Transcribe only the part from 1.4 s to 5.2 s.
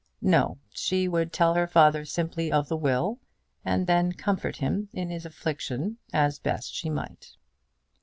her father simply of the will, and then comfort him in